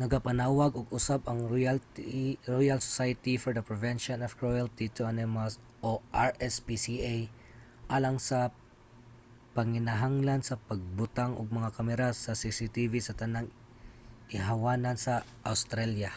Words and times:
nagapanawag 0.00 0.70
og 0.78 0.90
usab 0.98 1.20
ang 1.24 1.40
royal 2.54 2.78
society 2.90 3.34
for 3.38 3.52
the 3.56 3.64
prevention 3.70 4.18
of 4.22 4.36
cruelty 4.40 4.86
to 4.96 5.02
animals 5.14 5.54
rspca 6.28 7.16
alang 7.96 8.16
sa 8.28 8.38
panginahanglan 9.56 10.40
sa 10.44 10.60
pagbutang 10.68 11.32
og 11.40 11.54
mga 11.58 11.70
kamera 11.78 12.08
sa 12.24 12.32
cctv 12.40 12.92
sa 13.02 13.16
tanang 13.20 13.46
ihawanan 14.36 14.96
sa 15.04 15.14
awstralya 15.50 16.10